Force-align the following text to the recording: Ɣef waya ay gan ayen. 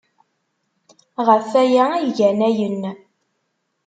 Ɣef 1.27 1.47
waya 1.53 1.83
ay 1.95 2.07
gan 2.17 2.39
ayen. 2.49 2.81